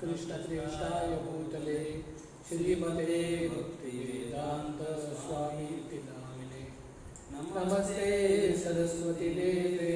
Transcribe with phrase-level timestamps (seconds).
[0.00, 1.82] कृष्णप्रेष्ठाय भूतले
[2.48, 4.80] श्रीमते भक्तिवेदान्त
[5.20, 6.64] स्वामीति नामिने
[7.32, 8.08] नमस्ते
[8.58, 9.94] सरस्वती देवे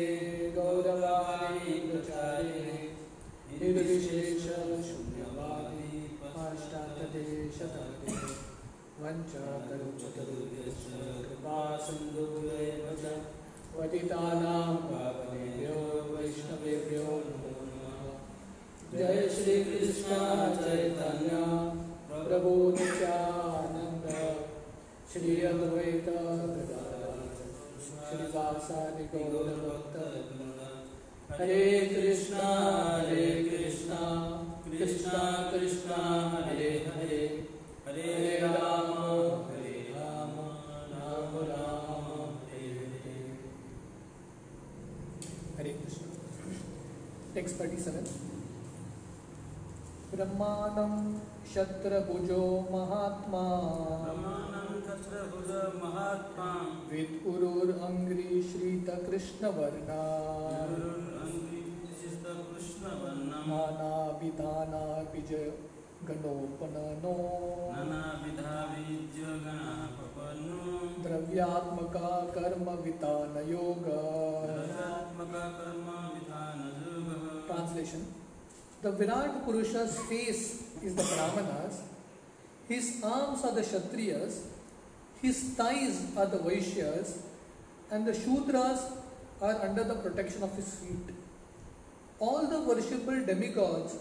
[0.56, 2.78] गौरवाणी प्रचारिणे।
[3.52, 4.46] निर्विशेष
[4.88, 8.14] शून्यवादी पाश्चात्यदेशतर्गे
[9.02, 10.88] वञ्चाकरुचतुर्यश्च
[11.26, 13.04] कृपा सिन्धुरेव च
[13.76, 15.76] पतितानां पावनेभ्यो,
[16.14, 17.39] वैष्णवेभ्यो नमः।
[18.94, 20.14] जय श्री कृष्ण,
[20.54, 21.28] चैतन्य
[22.28, 24.06] प्रभु नित्यानंद
[25.12, 27.20] श्री अद्वैत गदाधर
[27.84, 29.96] श्रीवासादि गौर भक्त
[31.30, 32.48] हरे कृष्णा
[32.96, 34.00] हरे कृष्णा
[34.64, 35.96] कृष्णा कृष्णा,
[36.46, 37.48] हरे हरे।
[37.86, 38.92] हरे राम
[39.46, 40.34] हरे राम
[40.94, 42.02] राम राम,
[42.46, 43.14] हरे हरे।
[45.58, 46.02] हरे कृष्ण।
[47.34, 48.29] टेक्स्ट 37
[50.20, 51.18] ब्रह्माणं
[51.54, 53.42] शत्रभुजो महात्मा।
[55.84, 56.50] महात्मा।
[56.90, 60.02] विदुरुरङ्घ्रि श्रीतकृष्णवर्णा।
[62.54, 65.32] कृष्णवर्णं नानाविधानाभिज
[66.08, 67.16] गणोपननो
[71.02, 73.40] द्रव्यात्मका कर्मविधानयोगः
[77.50, 78.19] Translation.
[78.82, 81.82] The Virat Purusha's face is the Brahmanas,
[82.68, 84.44] his arms are the Kshatriyas,
[85.20, 87.18] his thighs are the Vaishyas,
[87.90, 88.90] and the Shudras
[89.42, 91.14] are under the protection of his feet.
[92.18, 93.96] All the worshipable demigods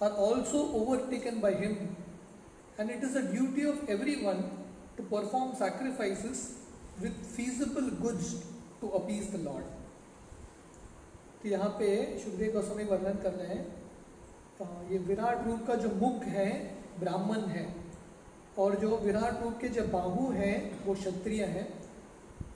[0.00, 1.96] are also overtaken by him,
[2.78, 4.50] and it is the duty of everyone
[4.96, 6.58] to perform sacrifices
[7.00, 8.44] with feasible goods
[8.80, 9.64] to appease the Lord.
[11.42, 11.88] तो यहाँ पे
[12.20, 13.77] सुखदेव गोस्वामी वर्णन कर रहे हैं अ,
[14.62, 17.74] ये विराट रूप का जो मुख है ब्राह्मण है।
[18.58, 21.68] और जो विराट रूप के जो बाहु हैं वो क्षत्रिय हैं।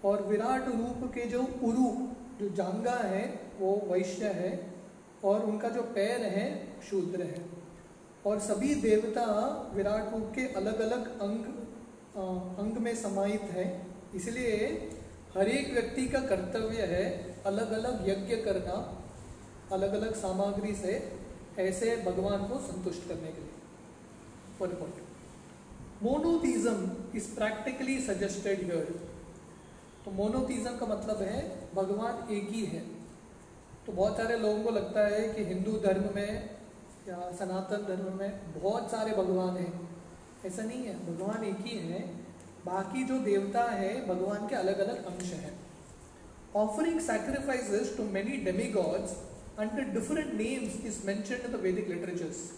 [0.04, 1.86] और विराट रूप के जो उरु
[2.40, 4.72] जो जांगा है वो वैश्य है।
[5.24, 7.44] और उनका जो पैर है शूद्र है।
[8.26, 9.24] और सभी देवता
[9.74, 11.44] विराट रूप के अलग अलग अंग
[12.16, 12.20] अ,
[12.60, 14.56] अंग में समाहित है। इसलिए
[15.36, 19.02] हर एक व्यक्ति का कर्तव्य है अलग अलग यज्ञ करना
[19.72, 21.21] अलग अलग सामग्री से
[21.58, 23.50] ऐसे भगवान को संतुष्ट करने के लिए।
[26.02, 29.00] Monotheism is practically suggested here
[30.04, 32.80] तो मोनोथीज्म का मतलब है भगवान एक ही है।
[33.86, 36.50] तो बहुत सारे लोगों को लगता है कि हिंदू धर्म में
[37.08, 39.88] या सनातन धर्म में बहुत सारे भगवान हैं।
[40.44, 42.00] ऐसा नहीं है, भगवान एक ही है।
[42.66, 45.54] बाकी जो देवता है, भगवान के अलग अलग अंश हैं।
[46.56, 49.12] Offering sacrifices to many demigods
[49.58, 52.52] under different names is mentioned in the Vedic literatures.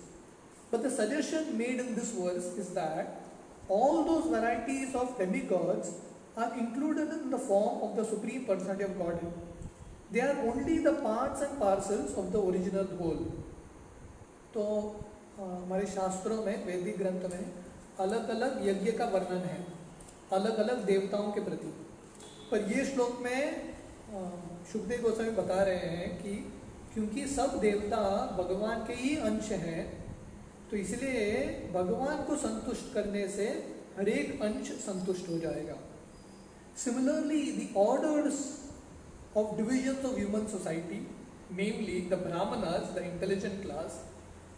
[0.71, 3.21] But the suggestion made in this verse is that
[3.69, 5.93] all those varieties of demigods
[6.37, 9.33] are included in the form of the Supreme Personality of Godhead.
[10.11, 13.25] They are only the parts and parcels of the original whole.
[14.55, 14.65] तो
[15.39, 17.45] अ, हमारे शास्त्रों में वैदिक ग्रंथ में
[18.01, 19.57] अलग अलग यज्ञ का वर्णन है
[20.33, 21.73] अलग अलग देवताओं के प्रति
[22.51, 24.21] पर ये श्लोक में अ,
[24.73, 26.35] सुखदेव गोस्वामी बता रहे हैं कि
[26.95, 28.01] क्योंकि सब देवता
[28.39, 29.83] भगवान के ही अंश हैं
[30.71, 31.31] तो इसलिए
[31.75, 33.47] भगवान को संतुष्ट करने से
[33.99, 35.77] हर एक अंश संतुष्ट हो जाएगा।
[36.85, 38.39] Similarly the orders
[39.37, 41.01] of divisions of human society
[41.59, 44.01] mainly the brahmanas the intelligent class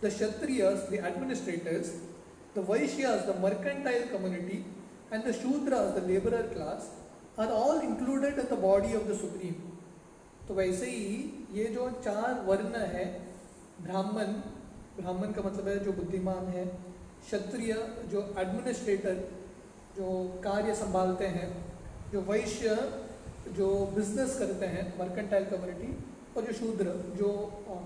[0.04, 1.92] the kshatriyas the administrators
[2.56, 4.64] the vaishyas the mercantile community
[5.12, 6.90] and the shudras the labour class
[7.38, 9.54] are all included in the body of the supreme
[10.48, 11.16] तो वैसे ही
[11.56, 13.04] ये जो चार वर्ण है,
[13.82, 14.32] ब्राह्मण
[14.96, 16.64] ब्राह्मण का मतलब है जो बुद्धिमान है,
[17.24, 17.72] क्षत्रिय
[18.12, 19.14] जो एडमिनिस्ट्रेटर
[19.96, 20.08] जो
[20.44, 21.48] कार्य संभालते हैं,
[22.12, 22.76] जो वैश्य
[23.56, 25.88] जो बिज़नेस करते हैं मर्केंटाइल कम्युनिटी
[26.36, 27.30] और जो शूद्र जो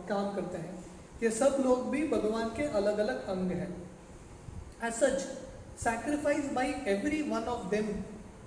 [0.08, 0.74] काम करते हैं,
[1.22, 3.70] ये सब लोग भी भगवान के अलग अलग अंग हैं।
[4.84, 5.28] As such
[5.80, 7.86] sacrifice by every one of them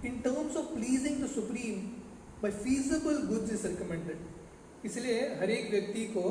[0.03, 1.79] in terms of pleasing the supreme
[2.41, 4.17] by feasible goods is recommended.
[4.85, 6.23] इसलिए हर एक व्यक्ति को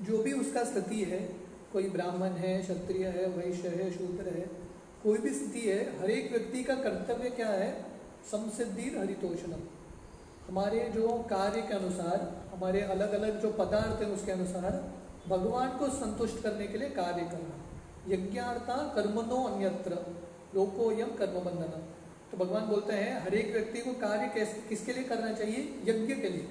[0.00, 1.20] जो भी उसका स्थिति है,
[1.72, 4.50] कोई ब्राह्मण है, क्षत्रिय है, वैश्य है, शूद्र है,
[5.02, 7.84] कोई भी स्थिति है, हर एक व्यक्ति का कर्तव्य क्या है?
[8.30, 9.62] समसिद्धि हरितोषणम।
[10.48, 14.72] हमारे जो कार्य के अनुसार, हमारे अलग अलग जो पदार्थ हैं उसके अनुसार,
[15.28, 17.60] भगवान को संतुष्ट करने के लिए कार्य करना।
[18.08, 19.98] यज्ञार्था कर्मनो अन्यत्र
[20.54, 21.82] लोकोयम कर्म बंधना
[22.30, 25.80] तो भगवान बोलते हैं, हर एक व्यक्ति को कार्य कैस, किसके लिए करना चाहिए?
[25.84, 26.48] यज्ञ के लिए।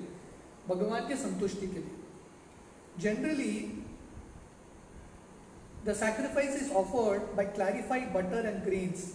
[0.68, 1.98] भगवान के संतुष्टि के लिए।
[3.02, 3.54] Generally
[5.86, 9.06] the sacrifice is offered by clarified butter and greens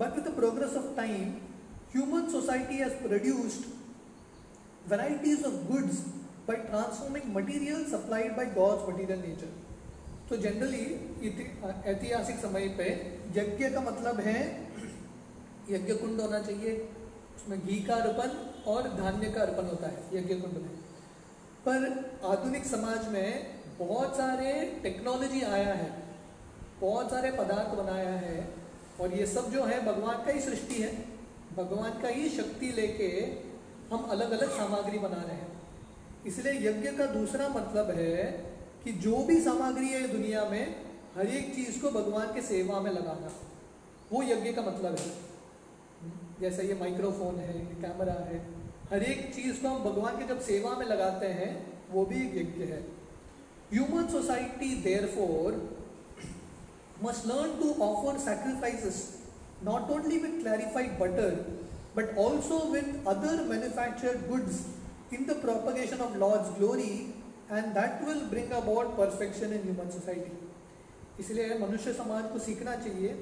[0.00, 1.32] but with the progress of time
[1.94, 3.62] human society has produced
[4.90, 5.98] varieties of goods
[6.48, 9.50] by transforming material supplied by God's material nature
[10.28, 10.84] तो generally
[11.90, 12.88] ऐतिहासिक समय पे
[13.36, 14.40] यज्ञ का मतलब है
[15.70, 16.72] यज्ञ कुंड होना चाहिए,
[17.36, 18.30] उसमें घी का अर्पण
[18.72, 20.77] और धान्य का अर्पण होता है यज्ञ कुंड में।
[21.68, 21.84] पर
[22.26, 25.90] आधुनिक समाज में बहुत सारे टेक्नोलॉजी आया है,
[26.80, 28.48] बहुत सारे पदार्थ बनाया है
[29.00, 30.92] और ये सब जो है भगवान का ही सृष्टि है।
[31.56, 33.10] भगवान का ही शक्ति लेके
[33.92, 35.52] हम अलग अलग सामग्री बना रहे हैं।
[36.26, 38.16] इसलिए यज्ञ का दूसरा मतलब है
[38.84, 40.74] कि जो भी सामग्री है दुनिया में,
[41.16, 43.32] हर एक चीज़ को भगवान के सेवा में लगाना,
[44.12, 45.10] वो यज्ञ का मतलब है।
[46.40, 48.38] जैसे ये माइक्रोफोन है कैमरा है
[48.92, 51.50] हर एक चीज़ को हम भगवान के जब सेवा में लगाते हैं,
[51.90, 52.80] वो भी एक यज्ञ है।
[53.72, 54.74] Human society
[55.14, 55.56] therefore
[57.02, 59.00] must learn to offer sacrifices
[59.64, 61.34] not only with clarified butter
[61.96, 64.64] but also with other manufacture goods
[65.14, 66.94] in the propagation of Lord's glory
[67.50, 70.32] and that will bring about perfection in human society
[71.20, 73.12] इसलिए मनुष्य समाज को सीखना चाहिए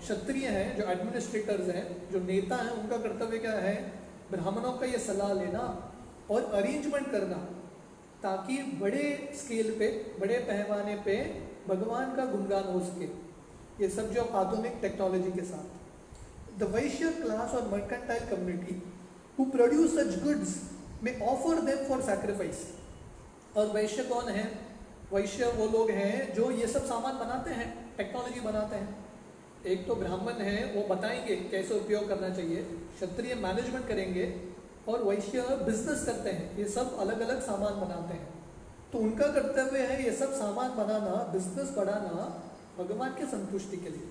[0.01, 3.93] क्षत्रिय हैं, जो administrators हैं, जो नेता हैं, उनका कर्तव्य क्या है?
[4.31, 5.93] ब्राह्मणों का ये सलाह लेना
[6.31, 7.60] और अरेंजमेंट करना।
[8.23, 9.03] ताकि बड़े
[9.35, 9.87] स्केल पे,
[10.19, 11.15] बड़े पैमाने पे
[11.67, 13.05] भगवान का गुणगान हो सके
[13.83, 18.81] ये सब जो आधुनिक टेक्नोलॉजी के साथ। द वैश्य क्लास और mercantile community
[19.39, 20.55] who produce such goods
[21.03, 22.65] may offer them for sacrifice
[23.57, 24.43] और वैश्य कौन है?
[25.13, 28.99] वैश्य वो लोग हैं जो ये सब सामान बनाते हैं टेक्नोलॉजी बनाते हैं।
[29.67, 32.61] एक तो ब्राह्मण है, वो बताएँगे कैसे उपयोग करना चाहिए।
[32.95, 34.23] क्षत्रिय मैनेजमेंट करेंगे
[34.87, 38.27] और वैश्य बिज़नेस करते हैं ये सब अलग अलग सामान बनाते हैं।
[38.93, 42.25] तो उनका कर्तव्य है ये सब सामान बनाना बिज़नेस बढ़ाना
[42.77, 44.07] भगवान के संतुष्टि के लिए।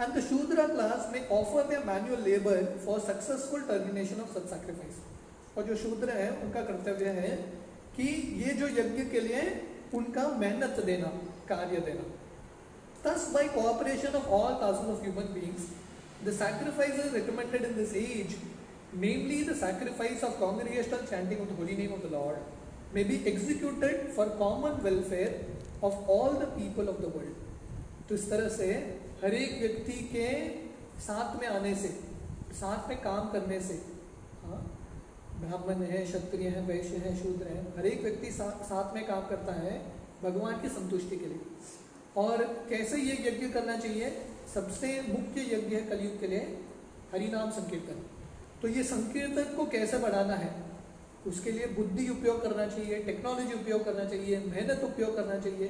[0.00, 4.98] And the shudra class may offer the manual labour for successful termination of such sacrifice
[5.56, 7.30] और जो शूद्र है उनका कर्तव्य है
[7.96, 8.08] कि
[8.44, 9.42] ये जो यज्ञ के लिए
[9.94, 11.12] उनका मेहनत देना
[11.48, 12.12] कार्य देना।
[13.04, 15.66] Thus, by cooperation of all thousands of human beings,
[16.24, 18.32] the sacrifices recommended in this age,
[18.96, 22.38] namely the sacrifice of congregational chanting of the holy name of the Lord,
[22.94, 25.34] may be executed for common welfare
[25.82, 27.34] of all the people of the world.
[28.08, 28.66] तो इस तरह से
[29.22, 30.28] हर एक व्यक्ति के
[31.06, 31.88] साथ में आने से
[32.60, 33.74] साथ में काम करने से
[34.44, 34.60] हाँ
[35.40, 39.26] ब्राह्मण है क्षत्रिय है वैश्य है शूद्र है हर एक व्यक्ति सा, साथ में काम
[39.28, 39.74] करता है
[40.22, 41.40] भगवान की संतुष्टि के लिए।
[42.16, 44.10] और कैसे ये यज्ञ करना चाहिए?
[44.54, 46.58] सबसे मुख्य यज्ञ है कलयुग के लिए
[47.12, 47.98] हरिनाम संकीर्तन।
[48.66, 50.46] तो ये संकीर्तन को कैसे बढ़ाना है?
[51.26, 55.68] उसके लिए बुद्धि उपयोग करना चाहिए टेक्नोलॉजी उपयोग करना चाहिए मेहनत उपयोग करना चाहिए।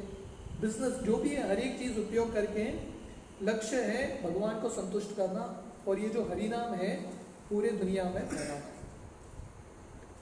[0.60, 2.64] बिज़नेस जो भी है हर एक चीज़ उपयोग करके
[3.42, 5.44] लक्ष्य है भगवान को संतुष्ट करना
[5.88, 6.90] और ये जो हरिनाम है
[7.50, 8.58] पूरे दुनिया में फैला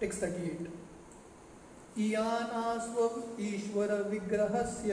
[0.00, 0.62] टेक्स्ट थर्टी एट
[1.98, 2.98] इयानास्व
[3.44, 4.90] ईश्वर विग्रहस्य।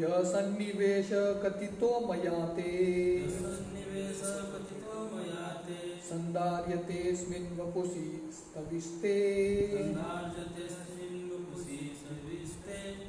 [0.00, 1.08] य सन्निवेश
[1.44, 2.72] कथितो मया ते
[6.08, 9.16] संदार्यतेऽस्मिन् वपुषि स्तविस्ते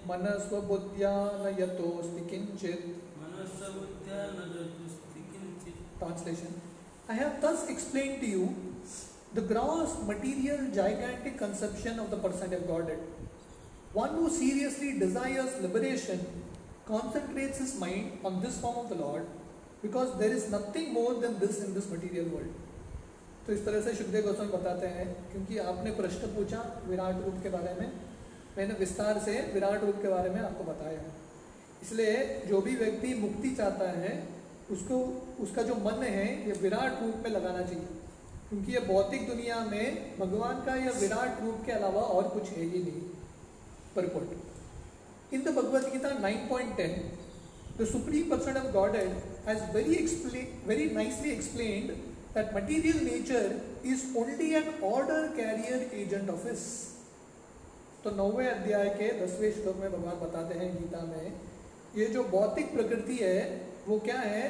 [0.09, 2.87] मनस्वबुद्ध्या न यतोऽस्ति किञ्चित्
[5.99, 6.53] Translation
[7.09, 8.55] I have thus explained to you
[9.33, 12.99] the gross, material, gigantic conception of the personality of Godhead.
[13.93, 16.25] One who seriously desires liberation
[16.87, 19.27] concentrates his mind on this form of the Lord
[19.85, 22.47] because there is nothing more than this in this material world
[23.47, 27.49] तो इस तरह से सुखदेव गोस्वामी बताते हैं, क्योंकि आपने प्रश्न पूछा विराट रूप के
[27.49, 27.91] बारे में।
[28.57, 31.15] मैंने विस्तार से विराट रूप के बारे में आपको बताया। है
[31.81, 34.27] इसलिए जो भी व्यक्ति मुक्ति चाहता है,
[34.71, 34.97] उसको,
[35.39, 37.87] उसका जो मन है, ये विराट रूप में लगाना चाहिए।
[38.49, 42.63] क्योंकि ये भौतिक दुनिया में भगवान का यह विराट रूप के अलावा और कुछ है
[42.63, 43.01] ही नहीं।
[43.95, 49.99] Purport in the Bhagavad Gita 9.10 supreme person of God godhead has very
[50.69, 51.91] very nicely explained
[52.33, 53.47] that material nature
[53.83, 56.63] is only an order carrier agent of his.
[58.03, 61.33] तो नौवे अध्याय के दसवें श्लोक में भगवान बताते हैं गीता में,
[61.97, 63.39] ये जो भौतिक प्रकृति है,
[63.87, 64.43] वो क्या है?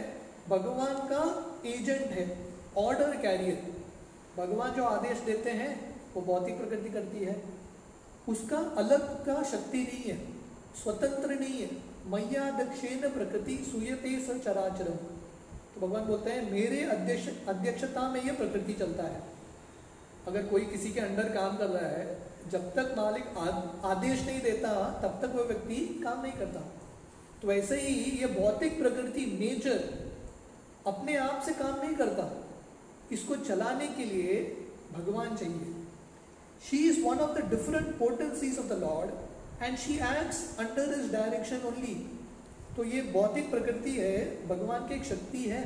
[0.50, 1.22] भगवान का
[1.70, 2.26] एजेंट है
[2.78, 3.58] ऑर्डर कैरियर
[4.38, 5.72] भगवान जो आदेश देते हैं,
[6.14, 7.36] वो भौतिक प्रकृति करती है।
[8.30, 10.18] उसका अलग का शक्ति नहीं है,
[10.84, 11.70] स्वतंत्र नहीं है।
[12.08, 12.52] मैया
[13.10, 14.96] प्रकृति सुयते स चराचरम
[15.74, 19.22] तो भगवान बोलते हैं, मेरे अध्यक्ष, अध्यक्षता में ये प्रकृति चलता है।
[20.28, 22.18] अगर कोई किसी के अंडर काम कर रहा है,
[22.52, 23.26] जब तक मालिक
[23.86, 26.60] आदेश नहीं देता, तब तक वह व्यक्ति काम नहीं करता।
[27.42, 29.80] तो वैसे ही ये भौतिक प्रकृति नेचर
[30.88, 32.26] अपने आप से काम नहीं करता।
[33.12, 34.42] इसको चलाने के लिए
[34.94, 35.74] भगवान चाहिए।
[36.70, 39.10] She is one of the different potencies of the Lord
[39.62, 41.96] and she acts under his direction only
[42.78, 45.64] तो ये भौतिक प्रकृति है भगवान की एक शक्ति है।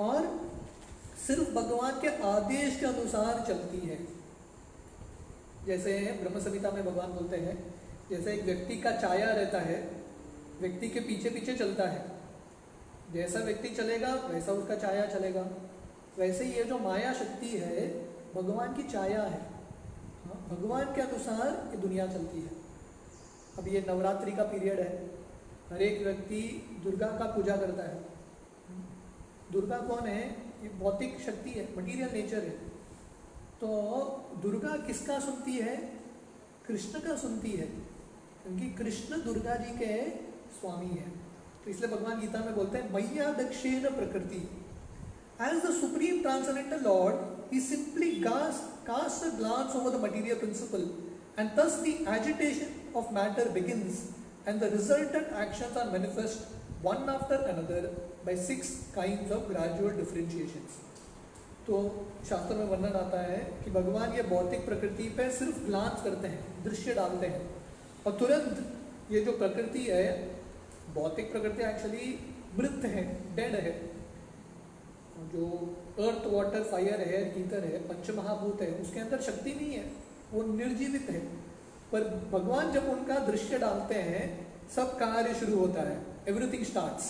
[0.00, 0.26] और
[1.26, 3.96] सिर्फ़ भगवान के आदेश के अनुसार चलती है।
[5.66, 7.56] जैसे ब्रह्म संहिता में भगवान बोलते हैं
[8.10, 9.80] जैसे एक व्यक्ति का छाया रहता है
[10.60, 12.04] व्यक्ति के पीछे पीछे चलता है।
[13.12, 15.42] जैसा व्यक्ति चलेगा वैसा उसका छाया चलेगा।
[16.18, 17.88] वैसे ये जो माया शक्ति है
[18.34, 19.40] भगवान की छाया है।
[20.24, 22.57] हाँ, भगवान के अनुसार ये दुनिया चलती है।
[23.58, 25.10] अब ये नवरात्रि का पीरियड है।
[25.72, 26.40] हर एक व्यक्ति
[26.84, 28.04] दुर्गा का पूजा करता है।
[29.52, 30.30] दुर्गा कौन है?
[30.62, 32.58] ये भौतिक शक्ति है मटीरियल नेचर है।
[33.60, 33.68] तो
[34.42, 35.76] दुर्गा किसका सुनती है?
[36.66, 37.66] कृष्ण का सुनती है।
[38.42, 40.10] क्योंकि कृष्ण दुर्गा जी के
[40.60, 41.10] स्वामी है।
[41.64, 44.50] तो इसलिए भगवान गीता में बोलते हैं मैया दक्षिण प्रकृति।
[45.40, 47.16] As the supreme transcendental Lord
[47.52, 48.24] he simply
[48.88, 50.84] casts a glance over the material principle
[51.38, 53.98] and thus the agitation of matter begins
[54.46, 56.46] and the resultant actions are manifest
[56.82, 57.80] one after another
[58.26, 60.76] by six kinds of gradual differentiations.
[61.66, 66.28] तो शास्त्र में वर्णन आता है कि भगवान ये भौतिक प्रकृति पे सिर्फ़ ग्लांस करते
[66.28, 67.50] हैं, दृश्य डालते हैं।
[68.06, 68.72] और तुरंत
[69.10, 70.34] ये जो प्रकृति है,
[70.94, 73.04] भौतिक प्रकृति एक्चुअली मृत है
[73.36, 73.98] डेड है।
[75.18, 79.92] जो अर्थ वाटर फायर है ईथर है, पंचमहाभूत है, उसके अंदर शक्ति नहीं है,
[80.32, 81.47] वो निर्जीवित है।
[81.92, 84.26] पर भगवान जब उनका दृश्य डालते हैं,
[84.74, 85.96] सब कार्य शुरू होता है।
[86.28, 87.06] Everything starts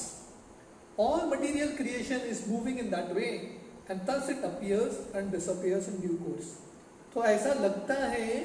[1.01, 3.27] all material creation is moving in that way
[3.91, 6.53] and it appears and disappears in due course
[7.15, 8.41] तो ऐसा लगता है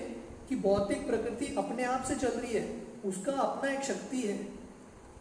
[0.50, 2.66] कि भौतिक प्रकृति अपने आप से चल रही है।
[3.06, 4.38] उसका अपना एक शक्ति है,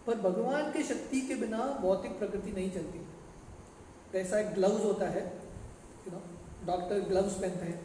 [0.07, 5.25] पर भगवान के शक्ति के बिना भौतिक प्रकृति नहीं चलती। ऐसा एक ग्लव्स होता है
[6.07, 6.23] यू नो
[6.67, 7.79] डॉक्टर ग्लव्स पहनते हैं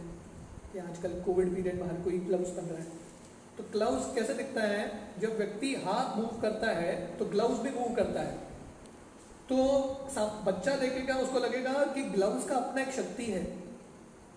[0.72, 3.06] कि आजकल कोविड पीरियड में हर कोई ग्लव्स पहन रहा है।
[3.58, 4.82] तो ग्लव्स कैसे दिखता है?
[5.20, 8.36] जब व्यक्ति हाथ मूव करता है तो ग्लव्स भी मूव करता है।
[9.50, 9.56] तो
[10.46, 13.44] बच्चा देखेगा, उसको लगेगा कि ग्लव्स का अपना एक शक्ति है।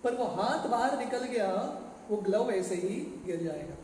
[0.03, 1.51] पर वो हाथ बाहर निकल गया,
[2.09, 3.75] वो ग्लव ऐसे ही गिर जाएगा।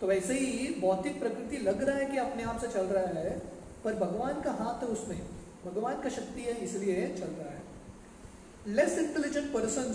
[0.00, 3.38] तो वैसे ही भौतिक प्रकृति लग रहा है कि अपने आप से चल रहा है,
[3.84, 5.20] पर भगवान का हाथ है उसमें।
[5.64, 7.62] भगवान का शक्ति है, इसलिए चल रहा है।
[8.66, 9.94] Less intelligent person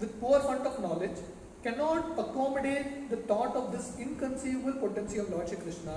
[0.00, 1.22] with poor fund of knowledge
[1.64, 5.96] cannot accommodate the thought of this inconceivable potency of Lord Shri Krishna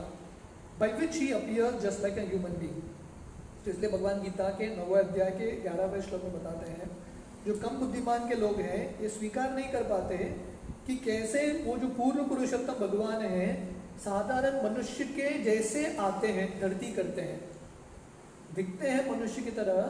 [0.79, 2.81] by which he appear just like a human being
[3.65, 6.89] तो इसलिए भगवान गीता के नवे अध्याय के ग्यारहवें श्लोक में बताते हैं,
[7.45, 10.17] जो कम बुद्धिमान के लोग हैं, ये स्वीकार नहीं कर पाते
[10.87, 13.47] कि कैसे वो जो पूर्व पुरुषोत्तम भगवान है,
[13.97, 17.39] साधारण मनुष्य के जैसे आते हैं, धरती करते हैं।
[18.55, 19.81] दिखते हैं मनुष्य की तरह,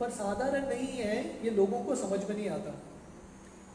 [0.00, 2.74] पर साधारण नहीं है, ये लोगों को समझ में नहीं आता।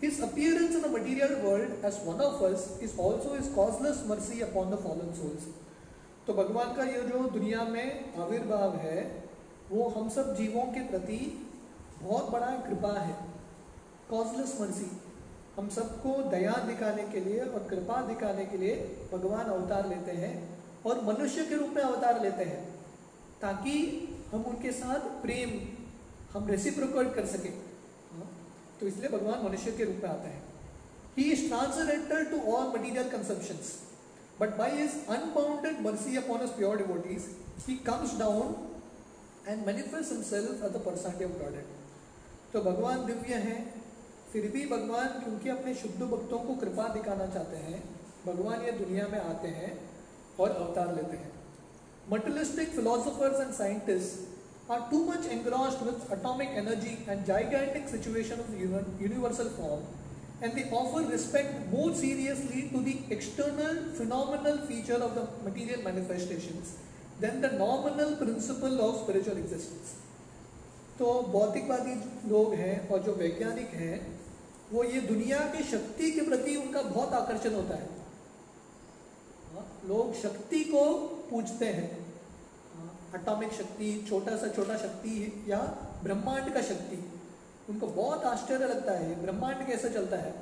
[0.01, 4.41] His appearance in the material world as one of us is also his causeless mercy
[4.41, 5.43] upon the fallen souls.
[6.27, 8.99] तो भगवान का ये जो दुनिया में आविर्भाव है,
[9.71, 11.19] वो हम सब जीवों के प्रति
[12.01, 13.15] बहुत बड़ा कृपा है
[14.09, 14.89] कॉजलेस मर्सी
[15.57, 18.75] हम सबको दया दिखाने के लिए और कृपा दिखाने के लिए
[19.13, 20.33] भगवान अवतार लेते हैं
[20.85, 22.63] और मनुष्य के रूप में अवतार लेते हैं,
[23.41, 23.73] ताकि
[24.33, 25.49] हम उनके साथ प्रेम,
[26.33, 27.49] हम रेसिप्रोकेट कर सके
[28.81, 30.43] तो इसलिए भगवान मनुष्य के रूप में आते हैं।
[31.17, 33.09] He is transcendental to all material
[34.39, 37.25] but by his unbounded mercy upon us pure devotees
[37.67, 38.55] he comes down
[39.47, 41.59] and manifest himself as the personality of God
[42.53, 43.59] तो भगवान दिव्य हैं,
[44.31, 47.83] फिर भी भगवान क्योंकि अपने शुद्ध भक्तों को कृपा दिखाना चाहते हैं,
[48.25, 49.71] भगवान ये दुनिया में आते हैं
[50.39, 51.31] और अवतार लेते हैं।
[52.11, 54.30] Materialistic philosophers and scientist
[54.73, 59.81] are too much engrossed with atomic energy and gigantic situation of uni- universal form
[60.41, 66.77] and they offer respect more seriously to the external phenomenal feature of the material manifestations
[67.19, 69.97] than the nominal principle of spiritual existence
[70.99, 71.93] तो भौतिकवादी
[72.29, 73.95] लोग हैं और जो वैज्ञानिक हैं
[74.71, 77.87] वो ये दुनिया की शक्ति के प्रति उनका बहुत आकर्षण होता है
[79.53, 80.83] हाँ, लोग शक्ति को
[81.29, 81.87] पूछते हैं
[83.13, 85.57] अटोमिक शक्ति, छोटा सा छोटा शक्ति या
[86.03, 87.21] ब्रह्मांड का शक्ति।
[87.69, 90.33] उनको बहुत आश्चर्य लगता है ब्रह्मांड कैसे चलता है?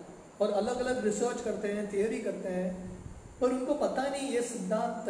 [0.42, 2.98] और अलग अलग रिसर्च करते हैं थियोरी करते हैं,
[3.42, 5.06] पर उनको पता नहीं ये सिद्धांत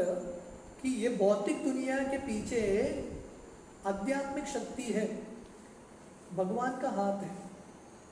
[0.81, 2.61] कि ये भौतिक दुनिया के पीछे
[3.85, 5.23] आध्यात्मिक शक्ति है।
[6.35, 7.35] भगवान का हाथ है।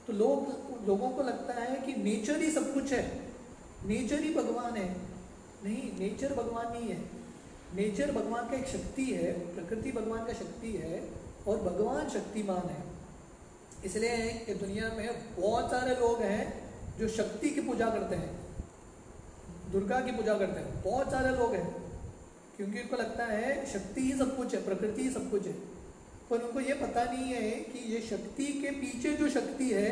[0.06, 0.46] तो लोग,
[0.88, 3.28] लोगों को लगता है कि नेचर ही सब कुछ है।
[3.86, 4.96] नेचर ही भगवान है।
[5.64, 7.17] नहीं नेचर भगवान नहीं है।
[7.74, 11.00] नेचर भगवान का एक शक्ति है, प्रकृति भगवान का शक्ति है
[11.48, 12.82] और भगवान शक्तिमान है।
[13.84, 14.16] इसलिए
[14.48, 18.30] ये दुनिया में बहुत सारे लोग हैं जो शक्ति की पूजा करते हैं,
[19.72, 21.70] दुर्गा की पूजा करते हैं। बहुत सारे लोग हैं,
[22.56, 25.52] क्योंकि उनको लगता है शक्ति ही सब कुछ है, प्रकृति ही सब कुछ है।
[26.30, 29.90] पर उनको ये पता नहीं है कि ये शक्ति के पीछे जो शक्ति है,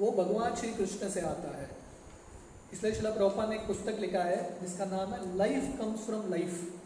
[0.00, 1.68] वो भगवान श्री कृष्ण से आता है।
[2.72, 6.79] इसलिए शिला प्रभुपा ने एक पुस्तक लिखा है, जिसका नाम है लाइफ कम्स फ्रॉम लाइफ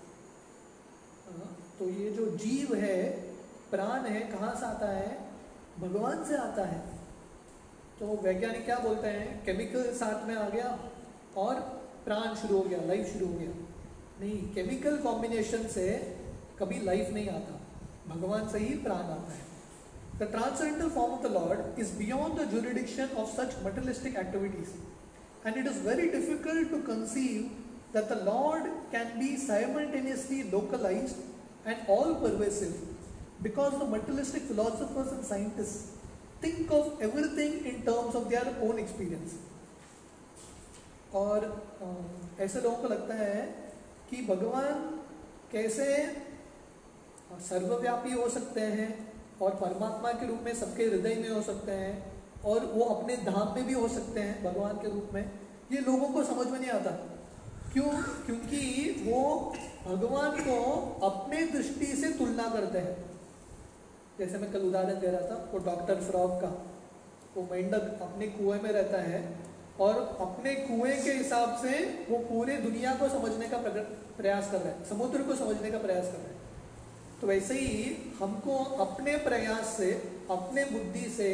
[1.78, 3.10] तो ये जो जीव है,
[3.70, 5.18] प्राण है, कहाँ से आता है?
[5.80, 6.78] भगवान से आता है।
[8.00, 9.44] तो वैज्ञानिक क्या बोलते हैं?
[9.44, 10.78] केमिकल साथ में आ गया
[11.36, 11.54] और
[12.04, 13.50] प्राण शुरू हो गया लाइफ शुरू हो गया।
[14.20, 15.86] नहीं केमिकल कॉम्बिनेशन से
[16.58, 17.60] कभी लाइफ नहीं आता।
[18.08, 19.42] भगवान से ही प्राण आता है।
[20.18, 24.70] The transcendental form of the Lord is beyond the jurisdiction of such materialistic activities
[25.46, 27.42] and it is very difficult to conceive
[27.94, 31.14] that the Lord can be simultaneously localize
[31.66, 32.74] and all pervasive
[33.42, 35.92] because the materialistic philosophers and scientists
[36.40, 39.34] think of everything in terms of their own experience.
[41.14, 41.44] और
[41.82, 41.88] अ,
[42.42, 43.42] ऐसे लोगों को लगता है
[44.10, 44.80] कि भगवान
[45.52, 45.86] कैसे
[47.48, 48.88] सर्वव्यापी हो सकते हैं
[49.42, 51.94] और परमात्मा के रूप में सबके हृदय में हो सकते हैं
[52.52, 55.22] और वो अपने धाम में भी हो सकते हैं भगवान के रूप में
[55.72, 56.90] ये लोगों को समझ में नहीं आता
[57.74, 57.90] क्यों?
[58.26, 58.60] क्योंकि
[59.06, 59.54] वो
[59.86, 60.58] भगवान को
[61.06, 63.04] अपने दृष्टि से तुलना करते हैं।
[64.18, 66.66] जैसे मैं कल उदाहरण दे रहा था, वो डॉक्टर फ्रॉग का।
[67.36, 69.36] वो मेंढक अपने कुएँ में रहता है
[69.80, 71.78] और अपने कुएँ के हिसाब से
[72.10, 73.58] वो पूरे दुनिया को समझने का
[74.16, 76.34] प्रयास कर रहा है, समुद्र को समझने का प्रयास कर रहा है।
[77.20, 79.92] तो वैसे ही हमको अपने प्रयास से,
[80.30, 81.30] अपने बुद्धि से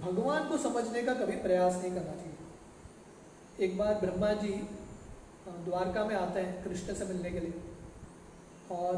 [0.00, 4.68] भगवान को समझने का कभी प्रयास नहीं करना चाहिए। एक बार ब्रह्मा जी
[5.48, 7.54] द्वारका में आते हैं कृष्ण से मिलने के लिए।
[8.70, 8.94] और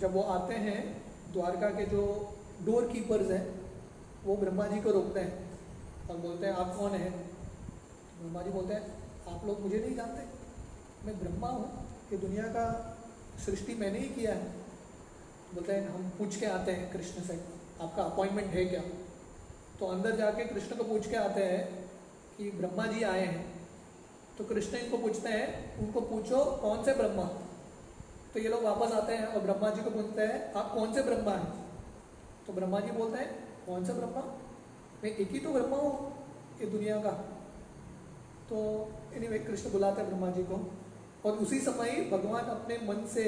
[0.00, 2.32] जब वो आते हैं, द्वारका के जो
[2.64, 3.60] डोर कीपर्स हैं,
[4.24, 5.58] वो ब्रह्मा जी को रोकते हैं
[6.10, 7.26] और बोलते हैं, आप कौन हैं?
[8.20, 8.94] ब्रह्मा जी बोलते हैं,
[9.34, 10.26] आप लोग मुझे नहीं जानते।
[11.06, 12.96] मैं ब्रह्मा हूँ। ये दुनिया का
[13.46, 14.44] सृष्टि मैंने ही किया है।
[15.54, 17.44] बोलते हैं, हम पूछ के आते हैं कृष्ण से,
[17.80, 18.80] आपका अपॉइंटमेंट है क्या?
[19.80, 21.90] तो अंदर जाके कृष्ण को पूछ के आते हैं
[22.38, 23.51] कि ब्रह्मा जी आए हैं।
[24.42, 27.24] तो कृष्ण इनको पूछते हैं, उनको पूछो कौन से ब्रह्मा?
[28.34, 31.02] तो ये लोग वापस आते हैं और ब्रह्मा जी को पूछते हैं, आप कौन से
[31.02, 31.52] ब्रह्मा हैं?
[32.46, 33.28] तो ब्रह्मा जी बोलते हैं,
[33.66, 34.22] कौन सा ब्रह्मा?
[35.04, 36.12] मैं एक ही तो ब्रह्मा हूँ,
[36.60, 37.10] ये दुनिया का।
[38.50, 38.58] तो
[39.14, 40.60] एनीवे कृष्ण बुलाते हैं ब्रह्मा जी को
[41.24, 43.24] और उसी समय भगवान अपने मन से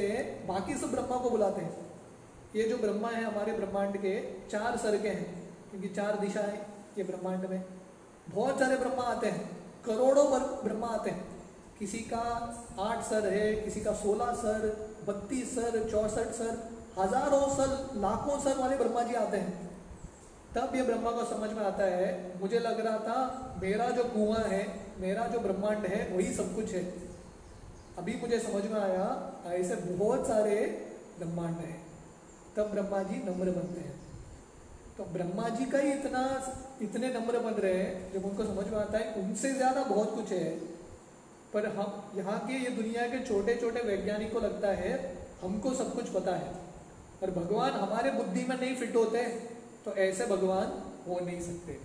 [0.49, 1.75] बाकी सब ब्रह्मा को बुलाते हैं।
[2.57, 6.67] ये जो ब्रह्मा है हमारे ब्रह्मांड के चार सर्गे हैं, क्योंकि चार दिशा है
[6.99, 7.63] ये ब्रह्मांड में।
[8.29, 11.35] बहुत सारे ब्रह्मा आते हैं। करोड़ों बर- ब्रह्मा आते हैं।
[11.79, 17.91] किसी का आठ सर है, किसी का सोलह सर, बत्तीस सर, चौसठ सर, हज़ारों सर,
[17.97, 19.71] लाखों सर वाले ब्रह्मा जी आते हैं।
[20.57, 24.45] तब ये ब्रह्मा को समझ में आता है, मुझे लग रहा था मेरा जो कुआँ
[24.45, 26.83] है, मेरा जो ब्रह्मांड है, वही सब कुछ है।
[27.99, 30.87] अभी मुझे समझ में आया, ऐसे बहुत सारे
[31.19, 31.87] ब्रह्मांड हैं।
[32.57, 34.04] तब ब्रह्मा जी नम्र बनते हैं।
[34.99, 36.21] तो ब्रह्मा जी का ही इतना
[36.83, 40.33] इतने नम्र बन रहे हैं जब उनको समझ में आता है उनसे ज़्यादा बहुत कुछ
[40.33, 40.51] है।
[41.55, 44.93] पर हम यहाँ के ये दुनिया के छोटे छोटे वैज्ञानिक को लगता है
[45.43, 46.53] हमको सब कुछ पता है।
[47.21, 49.23] पर भगवान हमारे बुद्धि में नहीं फिट होते
[49.85, 51.79] तो ऐसे भगवान हो नहीं सकते।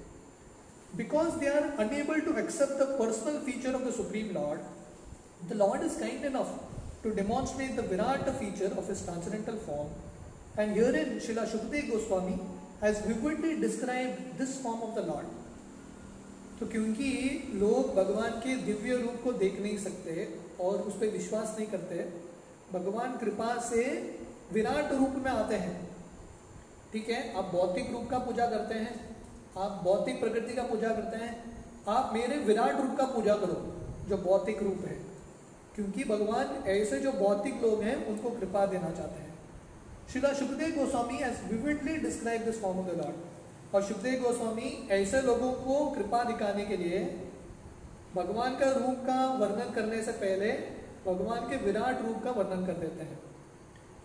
[0.97, 5.83] Because they are unable to accept the personal feature of the supreme Lord the Lord
[5.83, 6.57] is kind enough
[7.03, 9.91] to demonstrate the Virata feature of his transcendental form.
[10.57, 12.33] And herein, Srila Shukdev Goswami
[12.83, 15.25] has vividly described this form of the Lord.
[16.59, 17.09] तो क्योंकि
[17.53, 21.95] लोग भगवान के दिव्य रूप को देख नहीं सकते और उस पर विश्वास नहीं करते,
[22.73, 23.83] भगवान कृपा से
[24.53, 25.87] विराट रूप में आते हैं।
[26.93, 27.33] ठीक है?
[27.33, 29.17] आप भौतिक रूप का पूजा करते हैं,
[29.57, 33.75] आप भौतिक प्रकृति का पूजा करते हैं, आप मेरे विराट रूप का पूजा करो,
[34.09, 35.01] जो भौतिक रूप है।
[35.75, 39.28] क्योंकि भगवान ऐसे जो भौतिक लोग हैं, उनको कृपा देना चाहते हैं।
[40.13, 45.21] Srila Sukhdev Goswami has vividly describe this form of the Lord और सुखदेव गोस्वामी ऐसे
[45.21, 47.01] लोगों को कृपा दिखाने के लिए
[48.15, 50.51] भगवान का रूप का वर्णन करने से पहले
[51.05, 53.19] भगवान के विराट रूप का वर्णन कर देते हैं।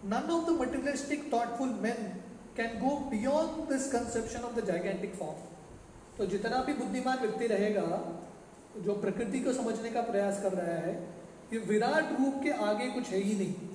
[0.06, 2.12] None of the materialistic thoughtful man
[2.56, 5.50] can go beyond this conception of the gigantic form
[6.18, 7.88] तो जितना भी बुद्धिमान व्यक्ति रहेगा,
[8.78, 10.92] जो प्रकृति को समझने का प्रयास कर रहा है,
[11.52, 13.72] ये विराट रूप के आगे कुछ है ही नहीं।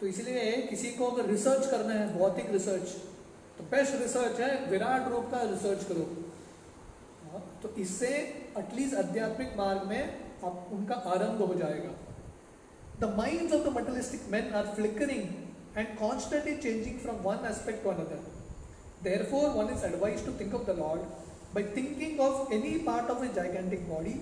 [0.00, 2.88] तो इसलिए किसी को अगर रिसर्च करना है भौतिक रिसर्च
[3.58, 6.06] तो बेस्ट रिसर्च है विराट रूप का रिसर्च करो।
[7.32, 8.08] हाँ, तो इससे
[8.58, 10.02] एटलीस्ट आध्यात्मिक मार्ग में
[10.44, 11.92] आप उनका आरंभ हो जाएगा।
[13.00, 15.24] The mind of the materialistic man are flickering
[15.78, 18.24] and constantly changing from one aspect to another
[19.04, 21.00] therefore one is advised to think of the lord
[21.56, 24.14] by thinking of any part of a gigantic body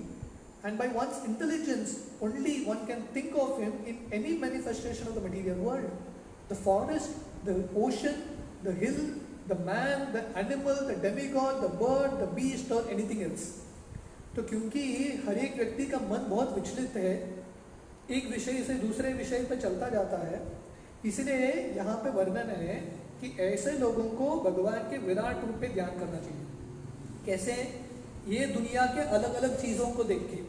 [0.64, 5.20] and by one's intelligence only one can think of him in any manifestation of the
[5.20, 5.90] material world
[6.48, 7.10] the forest
[7.44, 8.16] the ocean
[8.62, 9.00] the hill
[9.46, 13.46] the man the animal the demigod the bird the beast or anything else
[14.36, 14.80] तो क्योंकि
[15.26, 17.12] हर एक व्यक्ति का मन बहुत विचलित है
[18.10, 20.40] एक विषय से दूसरे विषय पर चलता जाता है
[21.06, 22.74] इसलिए यहाँ पे वर्णन है
[23.20, 26.46] कि ऐसे लोगों को भगवान के विराट रूप पे ध्यान करना चाहिए
[27.26, 27.54] कैसे
[28.28, 30.42] ये दुनिया के अलग अलग चीज़ों को देख के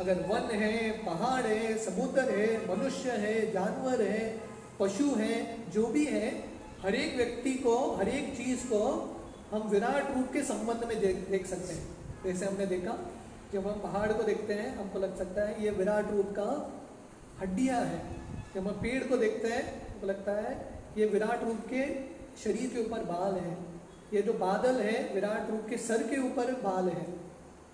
[0.00, 4.40] अगर वन है, पहाड़ है, समुद्र है, मनुष्य है, जानवर है,
[4.80, 6.28] पशु है, जो भी है
[6.82, 8.82] हर एक व्यक्ति को हर एक चीज़ को
[9.52, 11.88] हम विराट रूप के संबंध में देख देख सकते हैं।
[12.24, 12.98] जैसे हमने देखा,
[13.52, 16.78] जब हम पहाड़ को देखते हैं, हमको लग सकता है ये विराट रूप का
[17.40, 18.00] हड्डियाँ है।
[18.54, 20.54] जब हम पेड़ को देखते हैं, हमको लगता है
[20.98, 21.82] ये विराट रूप के
[22.44, 23.56] शरीर के ऊपर बाल है।
[24.14, 27.04] ये जो बादल है, विराट रूप के सर के ऊपर बाल है।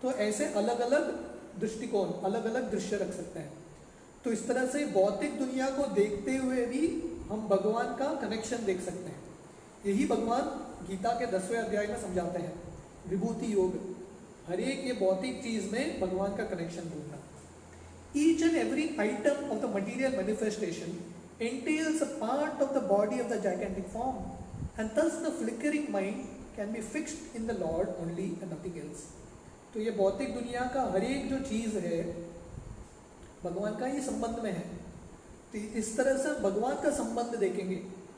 [0.03, 3.53] तो ऐसे अलग अलग दृष्टिकोण अलग अलग दृश्य रख सकते हैं।
[4.25, 6.87] तो इस तरह से भौतिक दुनिया को देखते हुए भी
[7.31, 9.23] हम भगवान का कनेक्शन देख सकते हैं।
[9.87, 10.43] यही भगवान
[10.89, 12.55] गीता के दसवें अध्याय में समझाते हैं।
[13.09, 13.79] विभूति योग
[14.49, 17.19] हर एक ये भौतिक चीज़ में भगवान का कनेक्शन ढूंढना।
[18.17, 20.97] Each and every item of the material manifestation
[21.45, 24.19] entails a part of the body of the gigantic form,
[24.79, 26.83] and thus the flickering mind can be
[27.39, 29.01] in the Lord only and nothing else.
[29.75, 32.03] तो ये भौतिक दुनिया का हर एक जो चीज़ है,
[33.45, 34.65] भगवान का ही संबंध में है।
[35.53, 37.77] तो इस तरह से भगवान का संबंध देखेंगे।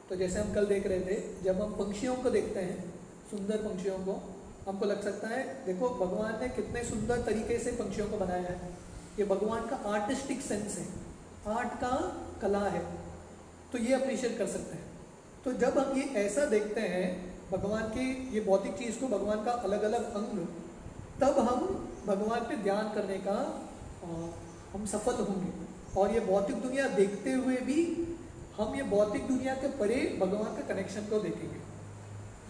[0.09, 2.77] तो जैसे हम कल देख रहे थे, जब हम पंक्षियों को देखते हैं,
[3.31, 4.21] सुंदर पंक्षियों को,
[4.67, 8.71] हमको लग सकता है, देखो, भगवान ने कितने सुंदर तरीके से पंक्षियों को बनाया है।
[9.19, 10.87] ये भगवान का आर्टिस्टिक सेंस है,
[11.49, 11.91] आर्ट का
[12.43, 12.85] कला है
[13.73, 14.85] तो ये अप्रिशिएट कर सकते हैं।
[15.45, 17.09] तो जब हम ये ऐसा देखते हैं,
[17.51, 20.47] भगवान की ये भौतिक चीज़ को, भगवान का अलग अलग अंग
[21.21, 21.61] तब हम
[22.07, 24.09] भगवान पे ध्यान करने का आ,
[24.73, 25.53] हम सफल होंगे।
[26.01, 27.83] और ये भौतिक दुनिया देखते हुए भी
[28.57, 31.61] हम ये भौतिक दुनिया के परे भगवान के कनेक्शन को देखेंगे।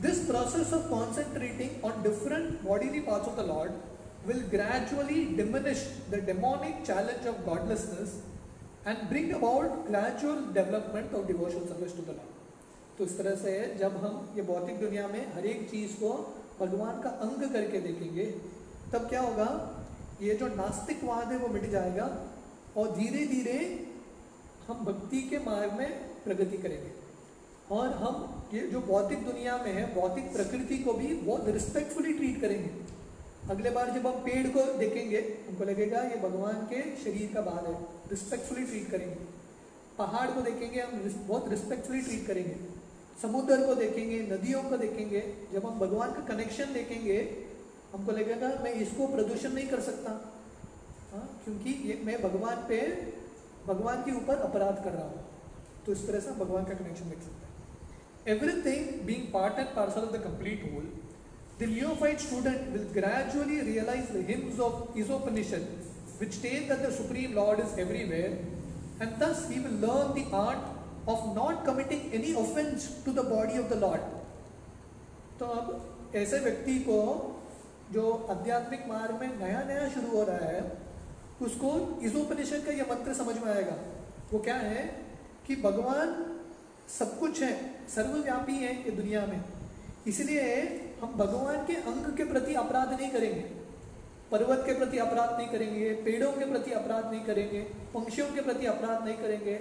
[0.02, 6.20] This process of concentrating on different bodily parts of the Lord will gradually diminish the
[6.29, 8.14] demonic challenge of godlessness
[8.87, 12.35] and bring about gradual development of devotion service to the Lord
[12.98, 16.11] तो इस तरह से जब हम ये भौतिक दुनिया में हर एक चीज़ को
[16.61, 18.25] भगवान का अंग करके देखेंगे,
[18.92, 19.49] तब क्या होगा?
[20.23, 22.27] ये जो नास्तिकवाद है, वो मिट जाएगा
[22.77, 23.88] और धीरे धीरे
[24.69, 25.92] हम भक्ति के मार्ग में
[26.25, 26.92] प्रगति करेंगे।
[27.71, 32.40] और हम ये जो भौतिक दुनिया में है, भौतिक प्रकृति को भी बहुत रिस्पेक्टफुली ट्रीट
[32.40, 32.71] करेंगे।
[33.51, 37.66] अगले बार जब हम पेड़ को देखेंगे, हमको लगेगा ये भगवान के शरीर का बाल
[37.66, 39.16] है रिस्पेक्टफुली ट्रीट करेंगे।
[39.99, 42.86] पहाड़ को देखेंगे, हम बहुत रिस्पेक्टफुली ट्रीट करेंगे।
[43.22, 45.20] समुद्र को देखेंगे नदियों को देखेंगे
[45.52, 47.18] जब हम भगवान का कनेक्शन देखेंगे
[47.92, 50.11] हमको लगेगा मैं इसको प्रदूषण नहीं कर सकता।
[51.12, 52.79] हाँ क्योंकि ये मैं भगवान पे
[53.66, 55.24] भगवान के ऊपर अपराध कर रहा हूँ।
[55.87, 60.00] तो इस तरह से भगवान का कनेक्शन देख सकते हैं। Everything being part and parcel
[60.00, 60.94] of the complete whole
[61.59, 65.62] The neophyte student will gradually realize the hymns of Isopanishad,
[66.18, 68.33] which state that the Supreme Lord is everywhere,
[69.00, 70.24] and thus he will learn the
[71.07, 74.07] of not committing any offense to the body of the Lord.
[75.38, 77.01] तो अब ऐसे व्यक्ति को
[77.92, 80.62] जो आध्यात्मिक मार्ग में नया नया शुरू हो रहा है,
[81.42, 83.77] उसको इजोपनिषद का यह मंत्र समझ में आएगा।
[84.33, 84.85] वो क्या है
[85.47, 86.14] कि भगवान
[86.88, 87.53] सब कुछ है,
[87.88, 89.45] सर्वव्यापी है ये दुनिया में।
[90.07, 90.42] इसलिए
[91.03, 93.40] हम भगवान के अंग के प्रति अपराध नहीं करेंगे।
[94.31, 97.61] पर्वत के प्रति अपराध नहीं करेंगे, पेड़ों के प्रति अपराध नहीं करेंगे,
[97.95, 99.55] पंक्षियों के प्रति अपराध नहीं करेंगे।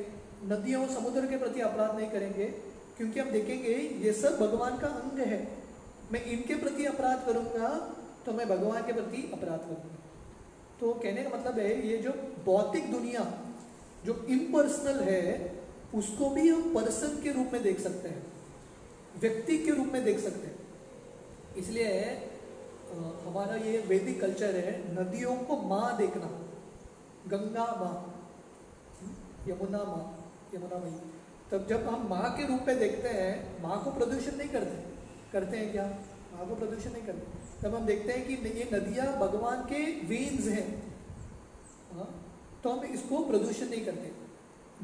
[0.46, 2.46] नदियों और समुद्र के प्रति अपराध नहीं करेंगे,
[2.98, 5.40] क्योंकि हम देखेंगे ये सब भगवान का अंग है।
[6.12, 7.70] मैं इनके प्रति अपराध करूँगा
[8.26, 9.96] तो मैं भगवान के प्रति अपराध करूँगा।
[10.80, 12.12] तो कहने का मतलब है, ये जो
[12.46, 13.22] भौतिक दुनिया,
[14.06, 15.24] जो इम्पर्सनल है,
[15.94, 18.24] उसको भी हम पर्सन के रूप में देख सकते हैं,
[19.22, 20.56] व्यक्ति के रूप में देख सकते हैं।
[21.58, 21.92] इसलिए
[23.26, 26.30] हमारा ये वैदिक कल्चर है, नदियों को माँ देखना,
[27.28, 27.96] गंगा माँ,
[29.48, 30.04] यमुना माँ।
[30.56, 30.92] यमुना मई
[31.52, 33.32] तब जब हम माँ के रूप में देखते हैं
[33.64, 34.76] माँ को प्रदूषण नहीं करते।
[35.32, 35.84] करते हैं क्या?
[36.34, 37.24] माँ को प्रदूषण नहीं करते।
[37.62, 40.68] तब हम देखते हैं कि ये नदियाँ भगवान के वेन्स हैं।
[41.94, 42.08] हाँ,
[42.64, 44.12] तो हम इसको प्रदूषण नहीं करते।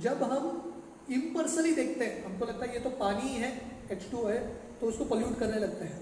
[0.01, 0.43] जब हम
[1.11, 3.49] इम्पर्सनली देखते हैं हमको लगता है ये तो पानी है
[3.91, 4.37] एच टू है
[4.81, 6.01] तो उसको पोल्यूट करने लगते हैं।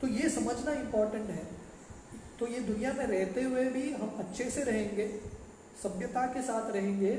[0.00, 1.46] तो ये समझना इम्पोर्टेंट है।
[2.40, 5.06] तो ये दुनिया में रहते हुए भी हम अच्छे से रहेंगे
[5.82, 7.14] सभ्यता के साथ रहेंगे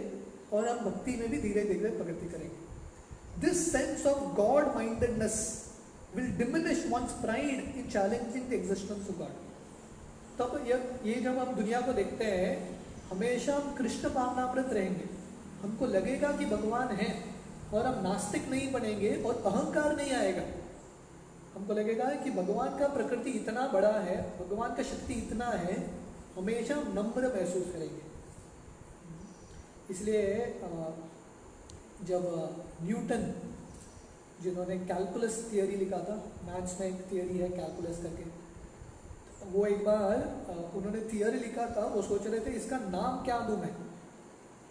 [0.53, 5.37] और हम भक्ति में भी धीरे धीरे प्रगति करेंगे। This sense of God mindedness
[6.15, 9.47] will diminish one's pride in challenging the existence of God
[10.39, 10.67] तब
[11.05, 12.79] ये जब हम दुनिया को देखते हैं,
[13.11, 15.07] हमेशा हम कृष्ण भावनामृत रहेंगे।
[15.61, 17.23] हमको लगेगा कि भगवान है
[17.73, 20.43] और हम नास्तिक नहीं बनेंगे और अहंकार नहीं आएगा।
[21.55, 25.75] हमको लगेगा कि भगवान का प्रकृति इतना बड़ा है, भगवान का शक्ति इतना है,
[26.37, 28.08] हमेशा हम नम्र महसूस करेंगे।
[29.89, 30.23] इसलिए
[32.07, 32.23] जब
[32.81, 33.23] न्यूटन,
[34.43, 38.25] जिन्होंने कैलकुलस थियरी लिखा था, मैथ्स में एक थियरी है कैलकुलस करके,
[39.47, 40.15] वो एक बार
[40.75, 43.73] उन्होंने थियरी लिखा था, वो सोच रहे थे इसका नाम क्या दूँ मैं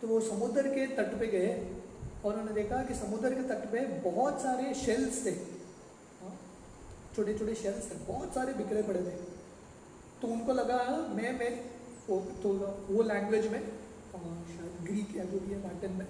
[0.00, 1.50] तो वो समुद्र के तट पे गए
[2.24, 5.32] और उन्होंने देखा कि समुद्र के तट पे बहुत सारे शेल्स थे।
[7.16, 9.16] छोटे छोटे शेल्स थे, बहुत सारे बिखरे पड़े थे।
[10.20, 10.78] तो उनको लगा,
[11.16, 11.50] मैं मैं
[12.42, 12.52] तो
[12.90, 13.60] वो लैंग्वेज में
[14.86, 16.06] ग्रीक या जो भी है लैटिन में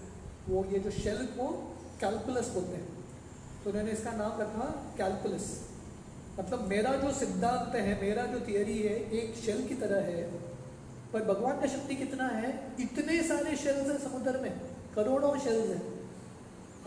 [0.49, 3.05] वो ये जो शेल को कैलकुलस बोलते हैं।
[3.65, 5.69] तो उन्होंने इसका नाम रखा कैलकुलस
[6.39, 10.23] मतलब मेरा जो सिद्धांत है, मेरा जो थियरी है, एक शेल की तरह है।
[11.13, 12.73] पर भगवान का शक्ति कितना है?
[12.81, 14.61] इतने सारे शेल्स हैं समुद्र में।
[14.95, 16.11] करोड़ों शेल्स हैं।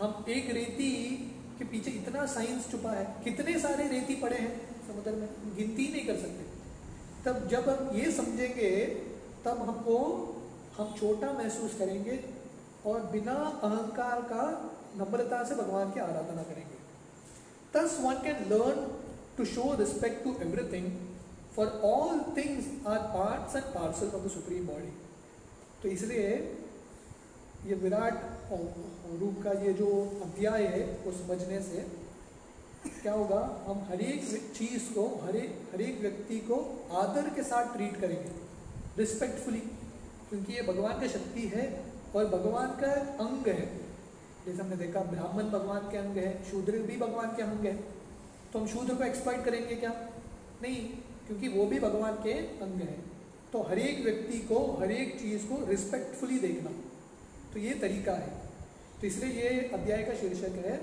[0.02, 1.16] हम एक रेती
[1.58, 5.28] के पीछे इतना साइंस छुपा है। कितने सारे रेती पड़े हैं समुद्र में?
[5.56, 6.52] गिनती नहीं कर सकते।
[7.24, 8.86] तब जब हम ये समझेंगे,
[9.44, 9.98] तब हमको
[10.78, 12.22] हम छोटा महसूस करेंगे
[12.86, 14.44] और बिना अहंकार का
[14.96, 16.80] नम्रता से भगवान की आराधना करेंगे
[17.72, 18.90] Thus, one can learn
[19.36, 20.90] to show respect to everything,
[21.52, 24.92] for all things are parts and parcels of the Supreme Body.
[25.82, 26.28] तो इसलिए
[27.66, 28.50] ये विराट
[29.20, 29.88] रूप का ये जो
[30.24, 31.86] अध्याय है वो समझने से
[32.92, 36.58] क्या होगा हम हर एक चीज़ को हर एक हर एक व्यक्ति को
[37.00, 38.32] आदर के साथ ट्रीट करेंगे
[38.98, 39.62] रिस्पेक्टफुली
[40.32, 41.64] क्योंकि ये भगवान की शक्ति है
[42.16, 42.90] और भगवान का
[43.24, 43.66] अंग है।
[44.46, 47.74] जैसे हमने देखा, ब्राह्मण भगवान के अंग है, शूद्र भी भगवान के अंग है।
[48.52, 49.90] तो हम शूद्र को एक्सप्लॉइट करेंगे क्या?
[50.62, 50.76] नहीं,
[51.26, 52.96] क्योंकि वो भी भगवान के अंग है।
[53.52, 56.70] तो हर एक व्यक्ति को हर एक चीज़ को रिस्पेक्टफुली देखना।
[57.52, 58.32] तो ये तरीका है।
[59.00, 60.76] तो इसलिए ये अध्याय का शीर्षक है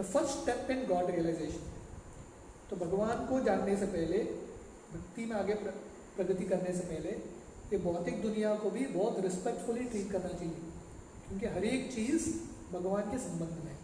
[0.00, 1.72] the first step in God realization
[2.70, 4.18] तो भगवान को जानने से पहले,
[4.92, 7.35] भक्ति में आगे प्रगति करने से पहले
[7.72, 10.56] ये भौतिक दुनिया को भी बहुत रिस्पेक्टफुली ट्रीट करना चाहिए।
[11.28, 12.38] क्योंकि हर एक चीज़
[12.72, 13.78] भगवान के संबंध में है।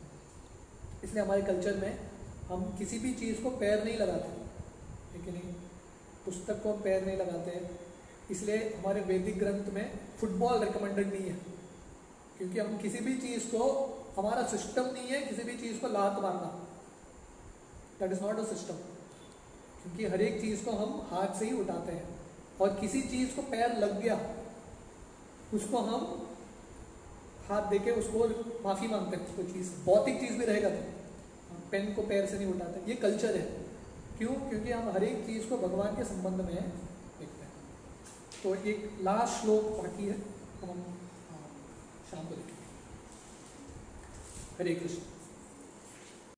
[1.04, 2.00] इसलिए हमारे कल्चर में
[2.46, 4.42] हम किसी भी चीज़ को पैर नहीं लगाते।
[5.12, 5.54] ठीक है नहीं?
[6.24, 7.80] पुस्तक को हम पैर नहीं लगाते। हैं
[8.30, 11.38] इसलिए हमारे वैदिक ग्रंथ में फुटबॉल रिकमेंडेड नहीं है।
[12.38, 16.12] क्योंकि हम किसी भी चीज़ को, हमारा सिस्टम नहीं है किसी भी चीज़ को लात
[16.12, 16.68] मारना।
[18.00, 18.74] That is not a system
[19.82, 22.11] क्योंकि हर एक चीज़ को हम हाथ से ही उठाते हैं।
[22.60, 24.36] और किसी चीज़ को पैर लग गया
[25.54, 26.28] उसको हम
[27.48, 28.18] हाथ देके उसको
[28.68, 30.92] माफ़ी मांगते हैं उसको चीज़ भौतिक चीज़ भी रहेगा तो।
[31.70, 33.66] पेन को पैर से नहीं उठाते। ये कल्चर है।
[34.18, 34.28] क्यों?
[34.28, 37.52] क्योंकि हम हर एक चीज़ को भगवान के संबंध में देखते हैं।
[38.42, 40.78] तो एक लास्ट श्लोक बाकी है। तो हम
[41.30, 41.50] हाँ,
[42.10, 42.64] शाम को देखेंगे।
[44.58, 45.11] हरे कृष्ण।